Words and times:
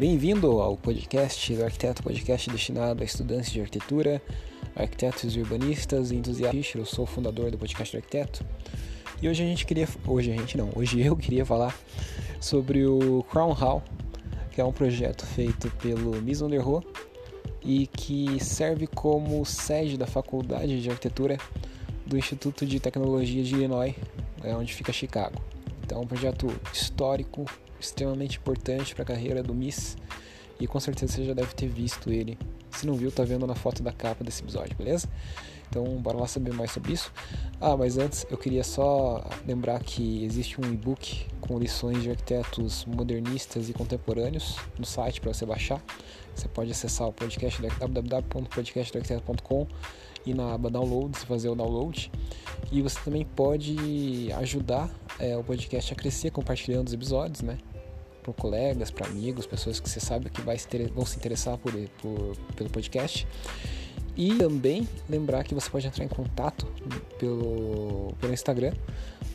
Bem-vindo 0.00 0.62
ao 0.62 0.78
podcast 0.78 1.54
do 1.54 1.62
Arquiteto, 1.62 2.02
podcast 2.02 2.48
destinado 2.48 3.02
a 3.02 3.04
estudantes 3.04 3.52
de 3.52 3.60
arquitetura, 3.60 4.22
arquitetos 4.74 5.36
urbanistas 5.36 6.10
e 6.10 6.16
entusiastas. 6.16 6.74
Eu 6.74 6.86
sou 6.86 7.04
o 7.04 7.06
fundador 7.06 7.50
do 7.50 7.58
podcast 7.58 7.94
do 7.94 7.98
Arquiteto. 7.98 8.42
E 9.20 9.28
hoje 9.28 9.42
a 9.42 9.46
gente 9.46 9.66
queria, 9.66 9.86
hoje 10.06 10.32
a 10.32 10.34
gente 10.34 10.56
não, 10.56 10.70
hoje 10.74 11.02
eu 11.04 11.14
queria 11.14 11.44
falar 11.44 11.78
sobre 12.40 12.86
o 12.86 13.22
Crown 13.24 13.52
Hall, 13.52 13.82
que 14.50 14.58
é 14.58 14.64
um 14.64 14.72
projeto 14.72 15.26
feito 15.26 15.70
pelo 15.72 16.12
Mies 16.22 16.40
van 16.40 16.48
e 17.62 17.86
que 17.86 18.42
serve 18.42 18.86
como 18.86 19.44
sede 19.44 19.98
da 19.98 20.06
Faculdade 20.06 20.80
de 20.80 20.88
Arquitetura 20.88 21.36
do 22.06 22.16
Instituto 22.16 22.64
de 22.64 22.80
Tecnologia 22.80 23.44
de 23.44 23.54
Illinois, 23.54 23.94
é 24.42 24.56
onde 24.56 24.72
fica 24.72 24.94
Chicago. 24.94 25.38
Então, 25.84 25.98
é 25.98 26.00
um 26.00 26.06
projeto 26.06 26.48
histórico, 26.72 27.44
extremamente 27.80 28.38
importante 28.38 28.94
para 28.94 29.02
a 29.02 29.06
carreira 29.06 29.42
do 29.42 29.54
Miss 29.54 29.96
e 30.60 30.66
com 30.66 30.78
certeza 30.78 31.14
você 31.14 31.24
já 31.24 31.32
deve 31.32 31.54
ter 31.54 31.68
visto 31.68 32.10
ele. 32.10 32.38
Se 32.70 32.86
não 32.86 32.94
viu, 32.94 33.10
tá 33.10 33.24
vendo 33.24 33.46
na 33.46 33.54
foto 33.54 33.82
da 33.82 33.92
capa 33.92 34.22
desse 34.22 34.42
episódio, 34.42 34.76
beleza? 34.76 35.08
Então, 35.68 35.84
bora 36.02 36.18
lá 36.18 36.26
saber 36.26 36.52
mais 36.52 36.72
sobre 36.72 36.92
isso. 36.92 37.10
Ah, 37.60 37.76
mas 37.76 37.96
antes 37.96 38.26
eu 38.28 38.36
queria 38.36 38.64
só 38.64 39.24
lembrar 39.46 39.80
que 39.80 40.24
existe 40.24 40.60
um 40.60 40.64
e-book 40.64 41.26
com 41.40 41.56
lições 41.58 42.02
de 42.02 42.10
arquitetos 42.10 42.84
modernistas 42.84 43.68
e 43.68 43.72
contemporâneos 43.72 44.56
no 44.78 44.84
site 44.84 45.20
para 45.20 45.32
você 45.32 45.46
baixar. 45.46 45.80
Você 46.34 46.48
pode 46.48 46.72
acessar 46.72 47.08
o 47.08 47.12
podcast 47.12 47.62
www.podcastdoarquiteto.com 47.78 49.68
e 50.24 50.34
na 50.34 50.54
aba 50.54 50.70
downloads 50.70 51.24
fazer 51.24 51.48
o 51.48 51.54
download. 51.54 52.10
E 52.70 52.82
você 52.82 52.98
também 53.00 53.24
pode 53.24 54.32
ajudar 54.34 54.90
é, 55.18 55.36
o 55.36 55.42
podcast 55.42 55.92
a 55.92 55.96
crescer 55.96 56.30
compartilhando 56.30 56.88
os 56.88 56.92
episódios, 56.92 57.42
né? 57.42 57.58
Para 58.22 58.32
colegas, 58.34 58.90
para 58.90 59.06
amigos, 59.06 59.46
pessoas 59.46 59.80
que 59.80 59.88
você 59.88 59.98
sabe 59.98 60.30
que 60.30 60.40
vai 60.40 60.58
se 60.58 60.68
vão 60.94 61.04
se 61.04 61.16
interessar 61.16 61.56
por, 61.58 61.72
por, 62.00 62.36
pelo 62.54 62.70
podcast. 62.70 63.26
E 64.16 64.34
também 64.34 64.86
lembrar 65.08 65.44
que 65.44 65.54
você 65.54 65.70
pode 65.70 65.86
entrar 65.86 66.04
em 66.04 66.08
contato 66.08 66.66
pelo, 67.18 68.12
pelo 68.20 68.32
Instagram, 68.32 68.74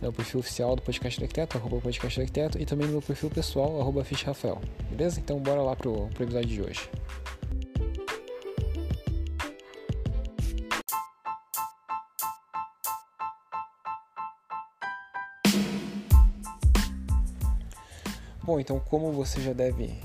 no 0.02 0.14
perfil 0.14 0.40
oficial 0.40 0.76
do 0.76 0.82
Podcast 0.82 1.22
Arquiteto, 1.22 1.58
arroba 1.58 1.80
Podcast 1.82 2.20
Arquiteto, 2.20 2.62
e 2.62 2.66
também 2.66 2.86
no 2.86 2.94
meu 2.94 3.02
perfil 3.02 3.30
pessoal, 3.30 3.82
arroba 3.82 4.06
Rafael. 4.26 4.62
Beleza? 4.90 5.20
Então 5.20 5.40
bora 5.40 5.62
lá 5.62 5.76
pro, 5.76 6.08
pro 6.14 6.24
episódio 6.24 6.50
de 6.50 6.62
hoje. 6.62 6.90
Bom, 18.46 18.60
então 18.60 18.80
como 18.80 19.12
você 19.12 19.42
já 19.42 19.54
deve 19.54 19.86
estar 19.86 20.04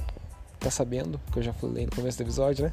tá 0.59 0.71
sabendo, 0.71 1.21
que 1.31 1.39
eu 1.39 1.43
já 1.43 1.53
falei 1.53 1.85
no 1.85 1.95
começo 1.95 2.17
do 2.17 2.23
episódio, 2.23 2.65
né? 2.65 2.73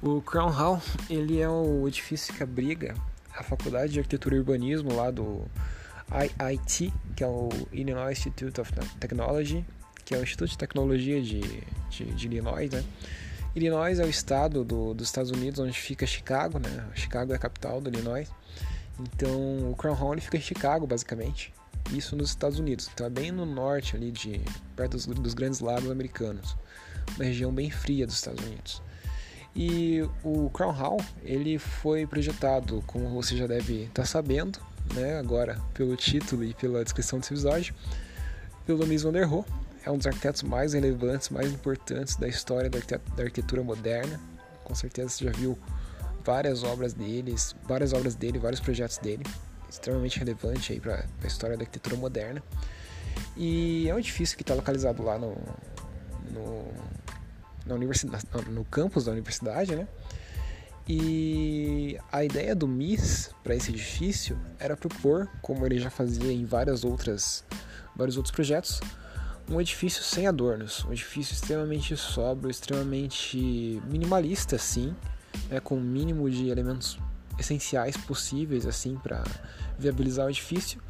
O 0.00 0.22
Crown 0.22 0.50
Hall, 0.50 0.80
ele 1.10 1.40
é 1.40 1.48
o 1.48 1.88
edifício 1.88 2.32
que 2.32 2.40
abriga 2.40 2.94
a 3.36 3.42
Faculdade 3.42 3.92
de 3.94 3.98
Arquitetura 3.98 4.36
e 4.36 4.38
Urbanismo 4.38 4.94
lá 4.94 5.10
do 5.10 5.44
IIT, 6.12 6.92
que 7.16 7.24
é 7.24 7.26
o 7.26 7.48
Illinois 7.72 8.16
Institute 8.16 8.60
of 8.60 8.72
Technology, 9.00 9.66
que 10.04 10.14
é 10.14 10.18
o 10.18 10.22
Instituto 10.22 10.50
de 10.50 10.58
Tecnologia 10.58 11.20
de, 11.20 11.40
de, 11.90 12.04
de 12.04 12.26
Illinois, 12.28 12.70
né? 12.70 12.84
Illinois 13.56 13.98
é 13.98 14.04
o 14.04 14.08
estado 14.08 14.62
do, 14.62 14.94
dos 14.94 15.08
Estados 15.08 15.32
Unidos 15.32 15.58
onde 15.58 15.76
fica 15.76 16.06
Chicago, 16.06 16.60
né? 16.60 16.86
Chicago 16.94 17.32
é 17.32 17.34
a 17.34 17.38
capital 17.40 17.80
do 17.80 17.90
Illinois. 17.90 18.30
Então, 19.00 19.68
o 19.68 19.74
Crown 19.76 19.94
Hall 19.94 20.20
fica 20.20 20.36
em 20.36 20.40
Chicago, 20.40 20.86
basicamente. 20.86 21.52
Isso 21.92 22.16
nos 22.16 22.30
Estados 22.30 22.58
Unidos. 22.58 22.90
É 23.00 23.08
bem 23.08 23.30
no 23.30 23.46
norte 23.46 23.96
ali, 23.96 24.10
de 24.10 24.40
perto 24.74 24.92
dos, 24.92 25.06
dos 25.06 25.34
grandes 25.34 25.60
lagos 25.60 25.90
americanos. 25.90 26.56
Uma 27.14 27.24
região 27.24 27.52
bem 27.52 27.70
fria 27.70 28.06
dos 28.06 28.16
Estados 28.16 28.44
Unidos. 28.44 28.82
E 29.54 30.02
o 30.22 30.50
Crown 30.50 30.72
Hall, 30.72 31.00
ele 31.22 31.58
foi 31.58 32.06
projetado, 32.06 32.82
como 32.86 33.08
você 33.08 33.36
já 33.36 33.46
deve 33.46 33.84
estar 33.84 34.02
tá 34.02 34.04
sabendo, 34.04 34.58
né, 34.94 35.18
agora 35.18 35.58
pelo 35.72 35.96
título 35.96 36.44
e 36.44 36.52
pela 36.52 36.84
descrição 36.84 37.18
desse 37.18 37.32
episódio, 37.32 37.74
pelo 38.66 38.86
Mies 38.86 39.02
van 39.02 39.12
der 39.12 39.24
Rohe. 39.24 39.46
É 39.84 39.90
um 39.90 39.96
dos 39.96 40.06
arquitetos 40.06 40.42
mais 40.42 40.74
relevantes, 40.74 41.30
mais 41.30 41.50
importantes 41.52 42.16
da 42.16 42.28
história 42.28 42.68
da, 42.68 42.80
da 43.16 43.22
arquitetura 43.22 43.62
moderna. 43.62 44.20
Com 44.64 44.74
certeza 44.74 45.08
você 45.08 45.24
já 45.24 45.30
viu 45.30 45.56
várias 46.24 46.64
obras 46.64 46.92
deles, 46.92 47.54
várias 47.64 47.92
obras 47.92 48.16
dele, 48.16 48.38
vários 48.38 48.60
projetos 48.60 48.98
dele, 48.98 49.22
extremamente 49.68 50.18
relevante 50.18 50.72
aí 50.72 50.80
para 50.80 51.04
a 51.22 51.26
história 51.26 51.56
da 51.56 51.62
arquitetura 51.62 51.96
moderna. 51.96 52.42
E 53.36 53.88
é 53.88 53.94
um 53.94 53.98
edifício 53.98 54.36
que 54.36 54.42
está 54.42 54.54
localizado 54.54 55.02
lá 55.02 55.18
no, 55.18 55.36
no 56.30 56.72
na 57.66 57.74
universidade, 57.74 58.24
no 58.50 58.64
campus 58.64 59.04
da 59.04 59.12
universidade, 59.12 59.74
né? 59.74 59.88
E 60.88 61.98
a 62.12 62.24
ideia 62.24 62.54
do 62.54 62.68
MIS 62.68 63.30
para 63.42 63.56
esse 63.56 63.70
edifício 63.70 64.38
era 64.58 64.76
propor, 64.76 65.28
como 65.42 65.66
ele 65.66 65.80
já 65.80 65.90
fazia 65.90 66.32
em 66.32 66.44
várias 66.44 66.84
outras, 66.84 67.44
vários 67.96 68.16
outros 68.16 68.32
projetos, 68.32 68.80
um 69.50 69.60
edifício 69.60 70.02
sem 70.02 70.28
adornos, 70.28 70.84
um 70.84 70.92
edifício 70.92 71.34
extremamente 71.34 71.96
sóbrio, 71.96 72.50
extremamente 72.50 73.82
minimalista, 73.88 74.58
sim, 74.58 74.94
né, 75.50 75.58
com 75.58 75.76
o 75.76 75.80
mínimo 75.80 76.30
de 76.30 76.48
elementos 76.50 76.98
essenciais 77.38 77.96
possíveis 77.96 78.66
assim 78.66 78.96
para 78.96 79.22
viabilizar 79.78 80.26
o 80.26 80.30
edifício. 80.30 80.80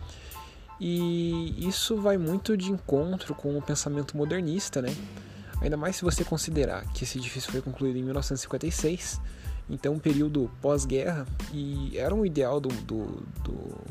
E 0.79 1.67
isso 1.67 1.97
vai 1.97 2.19
muito 2.19 2.57
de 2.57 2.71
encontro 2.71 3.35
com 3.35 3.57
o 3.57 3.63
pensamento 3.63 4.17
modernista, 4.17 4.83
né? 4.83 4.95
Ainda 5.61 5.77
mais 5.77 5.97
se 5.97 6.03
você 6.03 6.23
considerar 6.23 6.85
que 6.93 7.05
esse 7.05 7.19
edifício 7.19 7.51
foi 7.51 7.63
concluído 7.63 7.97
em 7.97 8.03
1956, 8.03 9.21
então 9.71 9.95
um 9.95 9.99
período 9.99 10.51
pós-guerra, 10.61 11.27
e 11.53 11.97
era 11.97 12.15
um 12.15 12.27
ideal 12.27 12.61
do, 12.61 12.69
do, 12.69 13.23
do, 13.43 13.85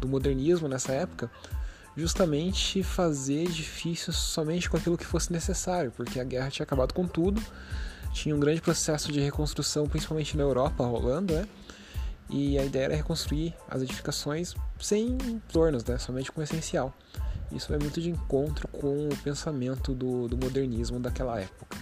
do 0.00 0.08
modernismo 0.08 0.68
nessa 0.68 0.92
época, 0.92 1.28
justamente 1.96 2.82
fazer 2.84 3.42
edifícios 3.42 4.16
somente 4.16 4.70
com 4.70 4.76
aquilo 4.76 4.96
que 4.96 5.04
fosse 5.04 5.32
necessário, 5.32 5.92
porque 5.96 6.20
a 6.20 6.24
guerra 6.24 6.48
tinha 6.48 6.64
acabado 6.64 6.94
com 6.94 7.06
tudo, 7.06 7.42
tinha 8.12 8.34
um 8.34 8.40
grande 8.40 8.60
processo 8.60 9.10
de 9.10 9.20
reconstrução, 9.20 9.88
principalmente 9.88 10.36
na 10.36 10.44
Europa, 10.44 10.84
rolando, 10.84 11.34
né? 11.34 11.46
E 12.30 12.56
a 12.58 12.64
ideia 12.64 12.84
era 12.84 12.94
reconstruir 12.94 13.54
as 13.68 13.82
edificações 13.82 14.54
sem 14.78 15.18
tornos, 15.52 15.84
né? 15.84 15.98
Somente 15.98 16.30
com 16.30 16.40
o 16.40 16.44
essencial. 16.44 16.94
Isso 17.50 17.74
é 17.74 17.78
muito 17.78 18.00
de 18.00 18.08
encontro 18.08 18.68
com 18.68 19.08
o 19.08 19.16
pensamento 19.24 19.92
do, 19.92 20.28
do 20.28 20.36
modernismo 20.36 21.00
daquela 21.00 21.40
época. 21.40 21.76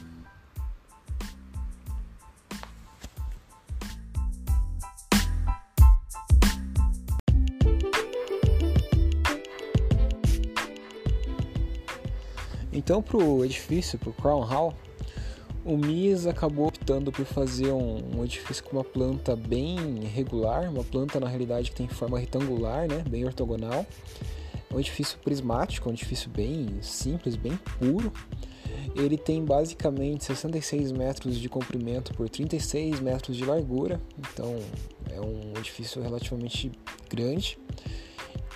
Então, 12.72 13.02
para 13.02 13.18
o 13.18 13.44
edifício, 13.44 13.98
para 13.98 14.08
o 14.08 14.12
Crown 14.14 14.40
Hall, 14.44 14.74
o 15.68 15.76
Mies 15.76 16.26
acabou 16.26 16.66
optando 16.66 17.12
por 17.12 17.26
fazer 17.26 17.70
um, 17.70 17.98
um, 18.16 18.24
edifício 18.24 18.64
com 18.64 18.78
uma 18.78 18.84
planta 18.84 19.36
bem 19.36 20.00
regular, 20.14 20.70
uma 20.70 20.82
planta 20.82 21.20
na 21.20 21.28
realidade 21.28 21.70
que 21.70 21.76
tem 21.76 21.86
forma 21.86 22.18
retangular, 22.18 22.88
né, 22.88 23.04
bem 23.06 23.26
ortogonal, 23.26 23.84
é 24.70 24.74
um 24.74 24.80
edifício 24.80 25.18
prismático, 25.18 25.90
um 25.90 25.92
edifício 25.92 26.30
bem 26.30 26.78
simples, 26.80 27.36
bem 27.36 27.58
puro. 27.78 28.10
Ele 28.96 29.18
tem 29.18 29.44
basicamente 29.44 30.24
66 30.24 30.90
metros 30.90 31.38
de 31.38 31.48
comprimento 31.50 32.14
por 32.14 32.30
36 32.30 33.00
metros 33.00 33.36
de 33.36 33.44
largura, 33.44 34.00
então 34.18 34.56
é 35.10 35.20
um 35.20 35.52
edifício 35.58 36.00
relativamente 36.00 36.72
grande 37.10 37.58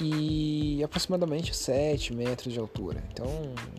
e 0.00 0.82
aproximadamente 0.82 1.54
7 1.54 2.14
metros 2.14 2.52
de 2.52 2.58
altura. 2.58 3.02
Então, 3.12 3.26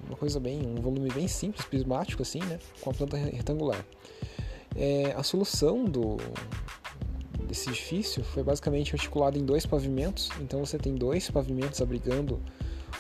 uma 0.08 0.18
coisa 0.18 0.40
bem, 0.40 0.66
um 0.66 0.76
volume 0.76 1.10
bem 1.12 1.28
simples, 1.28 1.66
prismático 1.66 2.22
assim, 2.22 2.40
né, 2.40 2.60
com 2.82 2.90
a 2.90 2.94
planta 2.94 3.18
retangular. 3.18 3.84
É, 4.76 5.14
a 5.16 5.24
solução 5.24 5.86
do, 5.86 6.18
esse 7.50 7.70
edifício 7.70 8.24
foi 8.24 8.44
basicamente 8.44 8.94
articulado 8.94 9.38
em 9.38 9.46
dois 9.46 9.66
pavimentos, 9.66 10.30
então 10.42 10.66
você 10.66 10.78
tem 10.78 10.96
dois 10.96 11.30
pavimentos 11.30 11.82
abrigando 11.82 12.42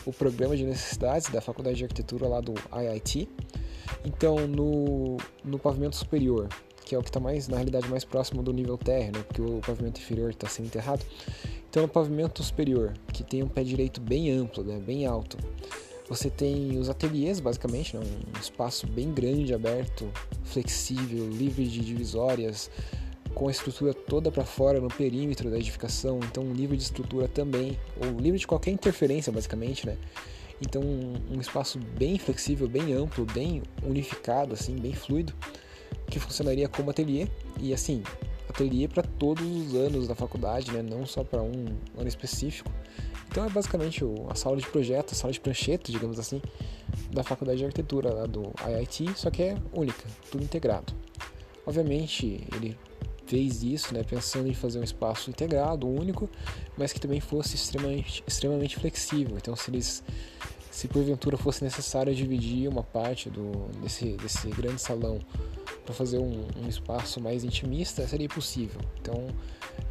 o 0.05 0.13
programa 0.13 0.55
de 0.55 0.63
necessidades 0.65 1.29
da 1.29 1.41
Faculdade 1.41 1.77
de 1.77 1.83
Arquitetura 1.83 2.27
lá 2.27 2.41
do 2.41 2.53
IIT. 2.71 3.27
Então, 4.05 4.47
no, 4.47 5.17
no 5.43 5.57
pavimento 5.57 5.95
superior, 5.95 6.49
que 6.93 6.95
é 6.95 6.99
o 6.99 7.01
que 7.01 7.09
está 7.09 7.19
mais, 7.19 7.47
na 7.47 7.57
realidade, 7.57 7.89
mais 7.89 8.05
próximo 8.05 8.43
do 8.43 8.53
nível 8.53 8.77
térreo, 8.77 9.13
né, 9.13 9.23
porque 9.27 9.41
o 9.41 9.59
pavimento 9.61 9.99
inferior 9.99 10.29
está 10.29 10.47
sendo 10.47 10.67
enterrado. 10.67 11.03
Então, 11.67 11.81
no 11.81 11.89
pavimento 11.89 12.43
superior, 12.43 12.93
que 13.11 13.23
tem 13.23 13.41
um 13.41 13.47
pé 13.47 13.63
direito 13.63 13.99
bem 13.99 14.29
amplo, 14.29 14.63
né, 14.63 14.79
bem 14.79 15.07
alto, 15.07 15.37
você 16.07 16.29
tem 16.29 16.77
os 16.77 16.89
ateliês, 16.89 17.39
basicamente, 17.39 17.97
né, 17.97 18.03
um 18.03 18.39
espaço 18.39 18.85
bem 18.85 19.11
grande, 19.11 19.55
aberto, 19.55 20.07
flexível, 20.43 21.27
livre 21.27 21.65
de 21.65 21.79
divisórias, 21.79 22.69
com 23.33 23.47
a 23.47 23.51
estrutura 23.51 23.91
toda 23.91 24.31
para 24.31 24.45
fora 24.45 24.79
no 24.79 24.89
perímetro 24.89 25.49
da 25.49 25.57
edificação, 25.57 26.19
então 26.19 26.53
livre 26.53 26.77
de 26.77 26.83
estrutura 26.83 27.27
também, 27.27 27.79
ou 27.99 28.19
livre 28.19 28.37
de 28.37 28.45
qualquer 28.45 28.69
interferência 28.69 29.31
basicamente, 29.31 29.87
né? 29.87 29.97
Então 30.61 30.83
um 30.83 31.41
espaço 31.41 31.79
bem 31.97 32.19
flexível, 32.19 32.67
bem 32.67 32.93
amplo, 32.93 33.25
bem 33.25 33.63
unificado, 33.81 34.53
assim, 34.53 34.75
bem 34.75 34.93
fluido, 34.93 35.33
que 36.07 36.19
funcionaria 36.19 36.67
como 36.67 36.89
ateliê 36.89 37.27
e 37.59 37.73
assim 37.73 38.03
ateliê 38.49 38.87
para 38.87 39.03
todos 39.03 39.45
os 39.45 39.73
anos 39.75 40.07
da 40.07 40.15
faculdade, 40.15 40.71
né? 40.71 40.81
não 40.81 41.05
só 41.05 41.23
para 41.23 41.41
um 41.41 41.65
ano 41.97 42.07
específico. 42.07 42.71
Então 43.29 43.45
é 43.45 43.49
basicamente 43.49 44.03
a 44.29 44.35
sala 44.35 44.57
de 44.57 44.67
projeto, 44.67 45.13
a 45.13 45.15
sala 45.15 45.33
de 45.33 45.39
prancheta, 45.39 45.91
digamos 45.91 46.19
assim, 46.19 46.39
da 47.11 47.23
faculdade 47.23 47.57
de 47.57 47.65
arquitetura 47.65 48.13
lá 48.13 48.25
do 48.27 48.53
IIT, 48.67 49.13
só 49.15 49.31
que 49.31 49.41
é 49.41 49.57
única, 49.73 50.03
tudo 50.29 50.43
integrado. 50.43 50.93
Obviamente 51.65 52.45
ele 52.55 52.77
fez 53.25 53.63
isso, 53.63 53.93
né, 53.93 54.03
pensando 54.03 54.47
em 54.47 54.53
fazer 54.53 54.79
um 54.79 54.83
espaço 54.83 55.31
integrado, 55.31 55.87
único, 55.87 56.29
mas 56.77 56.93
que 56.93 56.99
também 56.99 57.19
fosse 57.19 57.55
extremamente, 57.55 58.23
extremamente 58.27 58.75
flexível. 58.75 59.37
Então, 59.37 59.55
se 59.55 59.71
eles, 59.71 60.03
se 60.69 60.87
porventura 60.87 61.37
fosse 61.37 61.63
necessário 61.63 62.13
dividir 62.13 62.67
uma 62.67 62.83
parte 62.83 63.29
do, 63.29 63.51
desse, 63.81 64.13
desse 64.17 64.47
grande 64.49 64.79
salão 64.79 65.19
para 65.85 65.93
fazer 65.93 66.17
um, 66.17 66.47
um, 66.63 66.67
espaço 66.67 67.19
mais 67.19 67.43
intimista, 67.43 68.07
seria 68.07 68.29
possível. 68.29 68.79
Então, 69.01 69.27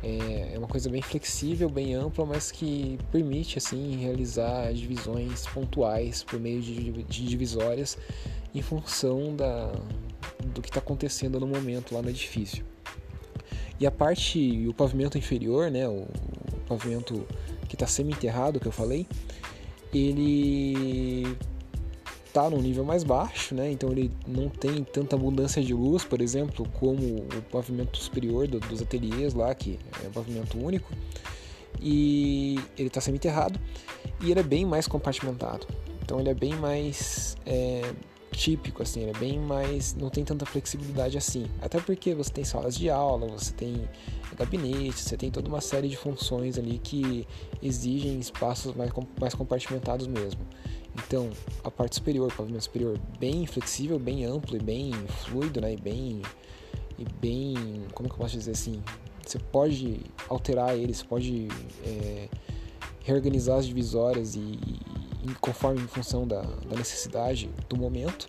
é, 0.03 0.53
é 0.55 0.59
uma 0.59 0.69
coisa 0.69 0.89
bem 0.89 1.03
flexível, 1.03 1.69
bem 1.69 1.95
ampla, 1.95 2.25
mas 2.25 2.51
que 2.51 2.99
permite 3.11 3.59
assim 3.59 3.97
realizar 3.97 4.73
divisões 4.73 5.47
pontuais 5.47 6.23
por 6.25 6.41
meio 6.41 6.61
de, 6.63 7.03
de 7.05 7.27
divisórias 7.27 7.99
em 8.55 8.63
função 8.63 9.35
da, 9.37 9.73
do 10.55 10.61
que 10.63 10.69
está 10.69 10.81
acontecendo 10.81 11.39
no 11.39 11.47
momento 11.47 11.95
lá 11.95 12.03
no 12.03 12.11
edifício. 12.11 12.65
E 13.79 13.87
a 13.87 13.91
parte, 13.91 14.67
o 14.69 14.75
pavimento 14.75 15.19
inferior, 15.19 15.71
né, 15.71 15.89
o, 15.89 16.03
o 16.03 16.61
pavimento 16.69 17.27
que 17.69 17.75
está 17.75 17.87
semi-enterrado, 17.87 18.61
que 18.61 18.67
eu 18.67 18.73
falei, 18.73 19.07
ele 19.93 21.02
está 22.33 22.49
num 22.49 22.63
nível 22.63 22.83
mais 22.83 23.05
baixo, 23.05 23.55
né? 23.55 23.71
Então 23.71 23.93
ele 23.93 24.11
não 24.27 24.49
tem 24.49 24.83
tanta 24.83 25.15
abundância 25.15 25.63
de 25.63 25.75
luz, 25.75 26.03
por 26.03 26.23
exemplo, 26.23 26.67
como 26.81 27.19
o 27.19 27.43
pavimento 27.51 27.99
superior 27.99 28.49
do, 28.49 28.59
dos 28.59 28.81
ateliês 28.81 29.35
lá, 29.35 29.55
que 29.55 29.79
é 30.03 30.09
um 30.09 30.11
pavimento 30.11 30.59
único. 30.59 30.91
E 31.81 32.59
ele 32.79 32.89
está 32.89 33.01
semi-enterrado 33.01 33.61
e 34.23 34.31
ele 34.31 34.41
é 34.41 34.43
bem 34.43 34.65
mais 34.65 34.89
compartimentado. 34.89 35.67
Então 36.03 36.19
ele 36.19 36.31
é 36.31 36.35
bem 36.35 36.55
mais 36.55 37.37
é, 37.45 37.93
típico, 38.31 38.83
assim, 38.83 39.03
ele 39.03 39.11
é 39.11 39.19
bem 39.19 39.39
mais. 39.39 39.95
não 39.95 40.09
tem 40.09 40.25
tanta 40.25 40.47
flexibilidade 40.47 41.19
assim. 41.19 41.47
Até 41.61 41.81
porque 41.81 42.15
você 42.15 42.33
tem 42.33 42.45
salas 42.45 42.75
de 42.77 42.89
aula, 42.89 43.27
você 43.29 43.53
tem 43.53 43.87
gabinete, 44.37 44.99
você 45.01 45.19
tem 45.19 45.31
toda 45.31 45.49
uma 45.49 45.61
série 45.61 45.89
de 45.89 45.97
funções 45.97 46.59
ali 46.59 46.79
que 46.83 47.27
exigem 47.63 48.19
espaços 48.19 48.75
mais, 48.75 48.91
mais 49.21 49.35
compartimentados 49.35 50.07
mesmo. 50.07 50.41
Então, 50.95 51.31
a 51.65 51.71
parte 51.71 51.97
superior, 51.97 52.31
o 52.31 52.37
pavimento 52.37 52.65
superior, 52.65 52.99
bem 53.19 53.47
flexível, 53.47 53.99
bem 53.99 54.25
amplo 54.25 54.57
e 54.57 54.61
bem 54.61 54.93
fluido, 55.25 55.61
né? 55.61 55.73
E 55.73 55.77
bem. 55.77 56.23
E 56.99 57.05
bem. 57.21 57.87
Como 57.95 58.09
que 58.09 58.15
eu 58.15 58.19
posso 58.19 58.35
dizer 58.35 58.53
assim? 58.53 58.83
Você 59.27 59.39
pode 59.39 60.01
alterar 60.29 60.77
ele, 60.77 60.93
você 60.93 61.05
pode 61.05 61.49
é, 61.85 62.29
reorganizar 63.05 63.59
as 63.59 63.67
divisórias 63.67 64.35
e, 64.35 64.59
conforme 65.41 65.81
em 65.81 65.87
função 65.87 66.27
da, 66.27 66.43
da 66.43 66.77
necessidade 66.77 67.49
do 67.69 67.77
momento. 67.77 68.29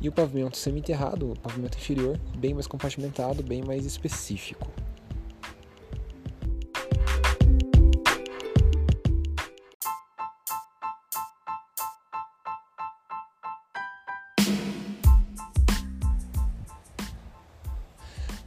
E 0.00 0.08
o 0.08 0.12
pavimento 0.12 0.56
semi-enterrado, 0.56 1.32
o 1.32 1.38
pavimento 1.38 1.76
inferior, 1.76 2.18
bem 2.36 2.54
mais 2.54 2.66
compartimentado, 2.66 3.42
bem 3.42 3.62
mais 3.62 3.84
específico. 3.84 4.70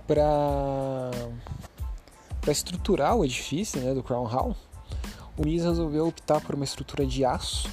Para 0.06 1.12
estruturar 2.48 3.16
o 3.16 3.24
edifício 3.24 3.80
né, 3.82 3.94
do 3.94 4.04
Crown 4.04 4.26
Hall, 4.26 4.56
o 5.38 5.46
MIS 5.46 5.64
resolveu 5.64 6.08
optar 6.08 6.42
por 6.42 6.56
uma 6.56 6.64
estrutura 6.64 7.06
de 7.06 7.24
aço 7.26 7.70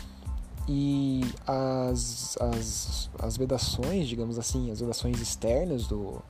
e 0.68 1.22
as, 1.46 2.36
as, 2.40 3.10
as 3.18 3.36
vedações, 3.36 4.08
digamos 4.08 4.38
assim, 4.38 4.70
as 4.70 4.80
vedações 4.80 5.20
externas 5.20 5.86
do, 5.86 6.22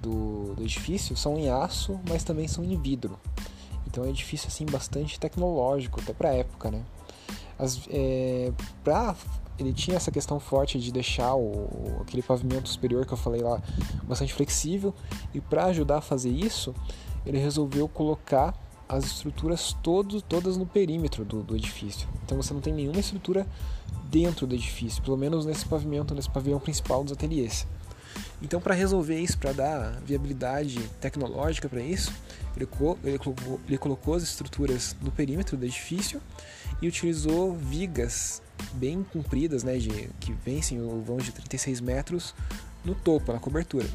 do, 0.00 0.54
do 0.54 0.62
edifício 0.62 1.16
são 1.16 1.38
em 1.38 1.48
aço, 1.48 1.98
mas 2.08 2.22
também 2.22 2.46
são 2.46 2.62
em 2.62 2.76
vidro. 2.76 3.18
Então 3.86 4.04
é 4.04 4.08
um 4.08 4.10
edifício 4.10 4.48
assim 4.48 4.66
bastante 4.66 5.18
tecnológico, 5.18 6.00
até 6.00 6.12
para 6.12 6.30
a 6.30 6.34
época, 6.34 6.70
né? 6.70 6.82
É, 7.90 8.52
pra, 8.82 9.14
ele 9.62 9.72
tinha 9.72 9.96
essa 9.96 10.10
questão 10.10 10.38
forte 10.38 10.78
de 10.78 10.92
deixar 10.92 11.34
o, 11.34 12.00
aquele 12.02 12.22
pavimento 12.22 12.68
superior 12.68 13.06
que 13.06 13.12
eu 13.12 13.16
falei 13.16 13.40
lá 13.40 13.62
bastante 14.04 14.32
flexível 14.32 14.94
e 15.32 15.40
para 15.40 15.66
ajudar 15.66 15.98
a 15.98 16.00
fazer 16.00 16.30
isso, 16.30 16.74
ele 17.24 17.38
resolveu 17.38 17.88
colocar 17.88 18.54
as 18.88 19.04
estruturas 19.04 19.74
todo, 19.82 20.20
todas 20.20 20.56
no 20.56 20.66
perímetro 20.66 21.24
do, 21.24 21.42
do, 21.42 21.56
edifício. 21.56 22.06
Então 22.24 22.36
você 22.36 22.52
não 22.52 22.60
tem 22.60 22.74
nenhuma 22.74 23.00
estrutura 23.00 23.46
dentro 24.10 24.46
do 24.46 24.54
edifício, 24.54 25.02
pelo 25.02 25.16
menos 25.16 25.46
nesse 25.46 25.64
pavimento, 25.64 26.14
nesse 26.14 26.28
pavilhão 26.28 26.60
principal 26.60 27.02
dos 27.02 27.12
ateliês. 27.12 27.66
Então, 28.42 28.60
para 28.60 28.74
resolver 28.74 29.18
isso, 29.18 29.38
para 29.38 29.52
dar 29.52 30.00
viabilidade 30.04 30.78
tecnológica 31.00 31.68
para 31.68 31.80
isso, 31.80 32.12
ele, 32.56 32.68
ele, 33.04 33.18
colocou, 33.18 33.60
ele 33.66 33.78
colocou 33.78 34.14
as 34.14 34.22
estruturas 34.22 34.96
no 35.00 35.10
perímetro 35.10 35.56
do 35.56 35.64
edifício 35.64 36.20
e 36.82 36.88
utilizou 36.88 37.54
vigas 37.54 38.42
bem 38.74 39.02
compridas, 39.02 39.62
né, 39.62 39.76
de, 39.78 40.08
que 40.20 40.32
vencem 40.44 40.80
o 40.80 41.02
vão 41.02 41.16
de 41.16 41.32
36 41.32 41.80
metros 41.80 42.34
no 42.84 42.94
topo, 42.94 43.32
na 43.32 43.38
cobertura. 43.38 43.86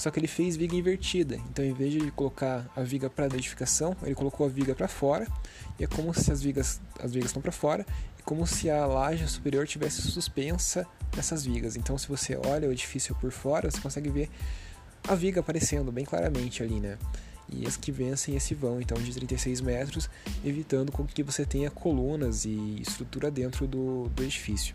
Só 0.00 0.10
que 0.10 0.18
ele 0.18 0.26
fez 0.26 0.56
viga 0.56 0.74
invertida. 0.74 1.36
Então, 1.50 1.62
em 1.62 1.74
vez 1.74 1.92
de 1.92 2.10
colocar 2.12 2.70
a 2.74 2.80
viga 2.82 3.10
para 3.10 3.26
a 3.26 3.28
edificação, 3.28 3.94
ele 4.02 4.14
colocou 4.14 4.46
a 4.46 4.48
viga 4.48 4.74
para 4.74 4.88
fora. 4.88 5.26
E 5.78 5.84
é 5.84 5.86
como 5.86 6.14
se 6.14 6.32
as 6.32 6.40
vigas 6.40 6.80
as 6.98 7.12
vigas 7.12 7.28
estão 7.28 7.42
para 7.42 7.52
fora 7.52 7.84
e 8.18 8.22
como 8.22 8.46
se 8.46 8.70
a 8.70 8.86
laje 8.86 9.28
superior 9.28 9.66
tivesse 9.66 10.00
suspensa 10.00 10.86
nessas 11.14 11.44
vigas. 11.44 11.76
Então, 11.76 11.98
se 11.98 12.08
você 12.08 12.34
olha 12.34 12.66
o 12.66 12.72
edifício 12.72 13.14
por 13.16 13.30
fora, 13.30 13.70
você 13.70 13.78
consegue 13.78 14.08
ver 14.08 14.30
a 15.06 15.14
viga 15.14 15.40
aparecendo 15.40 15.92
bem 15.92 16.06
claramente 16.06 16.62
ali, 16.62 16.80
né? 16.80 16.96
E 17.48 17.66
as 17.66 17.76
que 17.76 17.90
vencem 17.90 18.36
esse 18.36 18.54
vão, 18.54 18.80
então, 18.80 18.96
de 18.98 19.12
36 19.12 19.60
metros, 19.60 20.08
evitando 20.44 20.92
com 20.92 21.04
que 21.04 21.22
você 21.22 21.44
tenha 21.44 21.70
colunas 21.70 22.44
e 22.44 22.80
estrutura 22.80 23.30
dentro 23.30 23.66
do, 23.66 24.08
do 24.08 24.22
edifício. 24.22 24.74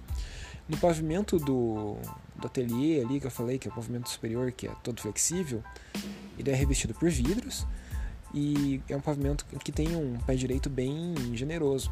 No 0.68 0.78
pavimento 0.78 1.38
do, 1.38 1.98
do 2.36 2.48
ateliê 2.48 3.02
ali 3.02 3.20
que 3.20 3.28
eu 3.28 3.32
falei, 3.32 3.60
que 3.60 3.68
é 3.68 3.72
o 3.72 3.74
pavimento 3.74 4.10
superior, 4.10 4.52
que 4.52 4.68
é 4.68 4.72
todo 4.84 5.00
flexível, 5.00 5.64
ele 6.38 6.50
é 6.50 6.56
revestido 6.56 6.94
por 6.94 7.10
vidros 7.10 7.66
e 8.34 8.82
é 8.90 8.98
um 8.98 9.02
pavimento 9.02 9.46
que 9.64 9.72
tem 9.72 9.96
um 9.96 10.18
pé 10.26 10.36
direito 10.36 10.70
bem 10.70 11.14
generoso. 11.34 11.92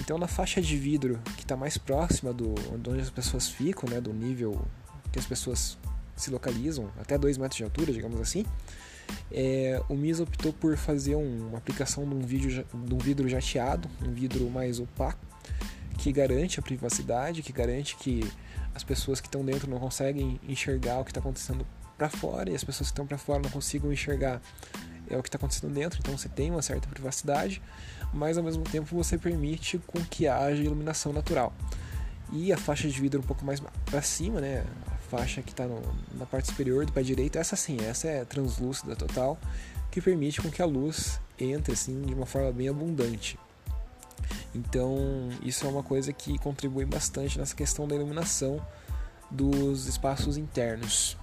Então 0.00 0.16
na 0.16 0.28
faixa 0.28 0.60
de 0.62 0.76
vidro 0.76 1.20
que 1.36 1.42
está 1.42 1.56
mais 1.56 1.76
próxima 1.76 2.32
do 2.32 2.54
de 2.54 2.90
onde 2.90 3.00
as 3.00 3.10
pessoas 3.10 3.48
ficam, 3.48 3.88
né, 3.88 4.00
do 4.00 4.12
nível 4.12 4.64
que 5.12 5.18
as 5.18 5.26
pessoas 5.26 5.76
se 6.16 6.30
localizam, 6.30 6.90
até 7.00 7.18
2 7.18 7.36
metros 7.38 7.56
de 7.56 7.64
altura, 7.64 7.92
digamos 7.92 8.20
assim, 8.20 8.44
é, 9.30 9.82
o 9.88 9.94
MIS 9.94 10.20
optou 10.20 10.52
por 10.52 10.76
fazer 10.76 11.16
um, 11.16 11.48
uma 11.48 11.58
aplicação 11.58 12.08
de 12.08 12.14
um, 12.14 12.20
vídeo, 12.20 12.64
de 12.72 12.94
um 12.94 12.98
vidro 12.98 13.28
jateado, 13.28 13.88
um 14.02 14.12
vidro 14.12 14.48
mais 14.50 14.78
opaco, 14.78 15.18
que 15.98 16.12
garante 16.12 16.60
a 16.60 16.62
privacidade, 16.62 17.42
que 17.42 17.52
garante 17.52 17.96
que 17.96 18.22
as 18.74 18.82
pessoas 18.82 19.20
que 19.20 19.28
estão 19.28 19.44
dentro 19.44 19.70
não 19.70 19.78
conseguem 19.78 20.40
enxergar 20.48 21.00
o 21.00 21.04
que 21.04 21.10
está 21.10 21.20
acontecendo 21.20 21.66
para 21.96 22.08
fora 22.08 22.50
e 22.50 22.54
as 22.54 22.64
pessoas 22.64 22.88
que 22.88 22.92
estão 22.92 23.06
para 23.06 23.18
fora 23.18 23.40
não 23.40 23.50
consigam 23.50 23.92
enxergar 23.92 24.40
é 25.08 25.16
o 25.16 25.22
que 25.22 25.28
está 25.28 25.36
acontecendo 25.36 25.72
dentro. 25.72 25.98
Então 26.00 26.16
você 26.16 26.28
tem 26.28 26.50
uma 26.50 26.62
certa 26.62 26.88
privacidade, 26.88 27.60
mas 28.12 28.38
ao 28.38 28.44
mesmo 28.44 28.64
tempo 28.64 28.94
você 28.94 29.18
permite 29.18 29.78
com 29.86 30.00
que 30.00 30.26
haja 30.26 30.62
iluminação 30.62 31.12
natural. 31.12 31.52
E 32.32 32.52
a 32.52 32.56
faixa 32.56 32.88
de 32.88 33.00
vidro 33.00 33.20
um 33.20 33.24
pouco 33.24 33.44
mais 33.44 33.60
para 33.84 34.02
cima, 34.02 34.40
né? 34.40 34.64
Faixa 35.16 35.42
que 35.42 35.52
está 35.52 35.64
na 36.12 36.26
parte 36.26 36.48
superior 36.48 36.84
do 36.84 36.92
pé 36.92 37.00
direito, 37.00 37.38
essa 37.38 37.54
sim, 37.54 37.76
essa 37.80 38.08
é 38.08 38.24
translúcida 38.24 38.96
total, 38.96 39.38
que 39.88 40.00
permite 40.00 40.42
com 40.42 40.50
que 40.50 40.60
a 40.60 40.66
luz 40.66 41.20
entre 41.38 41.72
assim 41.72 42.02
de 42.02 42.12
uma 42.12 42.26
forma 42.26 42.50
bem 42.50 42.68
abundante. 42.68 43.38
Então, 44.52 45.28
isso 45.40 45.64
é 45.66 45.68
uma 45.68 45.84
coisa 45.84 46.12
que 46.12 46.36
contribui 46.38 46.84
bastante 46.84 47.38
nessa 47.38 47.54
questão 47.54 47.86
da 47.86 47.94
iluminação 47.94 48.60
dos 49.30 49.86
espaços 49.86 50.36
internos. 50.36 51.16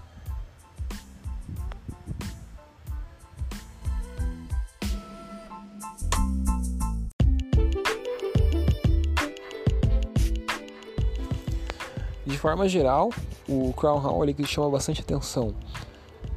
De 12.31 12.38
forma 12.38 12.65
geral, 12.69 13.09
o 13.45 13.73
Crown 13.73 13.97
Hall 13.97 14.23
ele 14.23 14.33
chama 14.45 14.69
bastante 14.69 15.01
atenção 15.01 15.53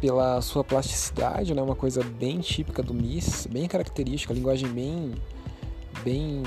pela 0.01 0.41
sua 0.43 0.65
plasticidade, 0.65 1.55
né? 1.55 1.63
uma 1.63 1.77
coisa 1.77 2.03
bem 2.03 2.41
típica 2.41 2.83
do 2.83 2.93
MIS, 2.93 3.47
bem 3.47 3.69
característica, 3.69 4.35
linguagem 4.35 4.69
bem 4.69 5.15
bem 6.03 6.43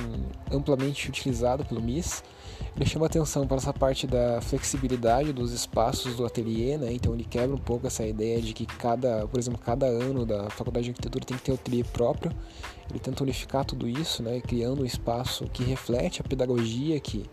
amplamente 0.51 1.07
utilizado 1.07 1.63
pelo 1.63 1.81
MIS. 1.81 2.25
Ele 2.75 2.85
chama 2.85 3.05
atenção 3.05 3.47
para 3.47 3.55
essa 3.55 3.71
parte 3.71 4.05
da 4.05 4.41
flexibilidade 4.41 5.31
dos 5.31 5.53
espaços 5.53 6.17
do 6.17 6.25
ateliê, 6.25 6.77
né? 6.77 6.91
Então 6.91 7.13
ele 7.13 7.23
quebra 7.23 7.55
um 7.55 7.59
pouco 7.59 7.87
essa 7.87 8.05
ideia 8.05 8.41
de 8.41 8.53
que 8.53 8.65
cada, 8.65 9.25
por 9.27 9.39
exemplo, 9.39 9.59
cada 9.63 9.85
ano 9.85 10.25
da 10.25 10.49
faculdade 10.49 10.83
de 10.83 10.91
arquitetura 10.91 11.25
tem 11.25 11.37
que 11.37 11.43
ter 11.43 11.51
o 11.53 11.55
ateliê 11.55 11.85
próprio. 11.85 12.33
Ele 12.89 12.99
tenta 12.99 13.23
unificar 13.23 13.63
tudo 13.63 13.87
isso, 13.87 14.21
né? 14.21 14.41
Criando 14.41 14.81
um 14.81 14.85
espaço 14.85 15.45
que 15.45 15.63
reflete 15.63 16.19
a 16.19 16.23
pedagogia 16.25 16.99
que 16.99 17.25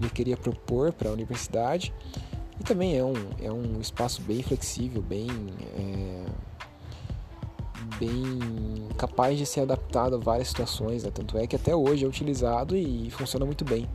ele 0.00 0.10
queria 0.10 0.36
propor 0.36 0.92
para 0.92 1.08
a 1.08 1.12
universidade. 1.12 1.92
E 2.58 2.64
também 2.64 2.96
é 2.96 3.04
um, 3.04 3.14
é 3.40 3.50
um 3.50 3.80
espaço 3.80 4.20
bem 4.22 4.42
flexível, 4.42 5.00
bem 5.00 5.28
é, 5.76 6.24
bem 7.98 8.88
capaz 8.96 9.38
de 9.38 9.46
ser 9.46 9.60
adaptado 9.60 10.16
a 10.16 10.18
várias 10.18 10.48
situações, 10.48 11.04
né? 11.04 11.10
tanto 11.12 11.38
é 11.38 11.46
que 11.46 11.56
até 11.56 11.74
hoje 11.74 12.04
é 12.04 12.08
utilizado 12.08 12.76
e 12.76 13.10
funciona 13.10 13.46
muito 13.46 13.64
bem. 13.64 13.88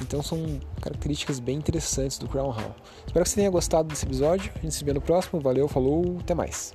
Então 0.00 0.22
são 0.22 0.60
características 0.80 1.40
bem 1.40 1.56
interessantes 1.56 2.18
do 2.18 2.28
Crown 2.28 2.50
Hall. 2.50 2.74
Espero 3.06 3.24
que 3.24 3.30
você 3.30 3.36
tenha 3.36 3.50
gostado 3.50 3.88
desse 3.88 4.04
episódio. 4.04 4.52
A 4.54 4.58
gente 4.60 4.74
se 4.74 4.84
vê 4.84 4.92
no 4.92 5.00
próximo. 5.00 5.40
Valeu, 5.40 5.66
falou, 5.68 6.18
até 6.20 6.34
mais. 6.34 6.74